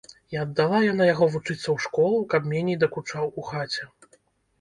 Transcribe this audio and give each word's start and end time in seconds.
І 0.35 0.37
аддала 0.43 0.77
яна 0.83 1.03
яго 1.13 1.27
вучыцца 1.35 1.67
ў 1.75 1.83
школу, 1.85 2.17
каб 2.31 2.47
меней 2.53 2.79
дакучаў 2.85 3.29
у 3.43 3.45
хаце. 3.51 3.83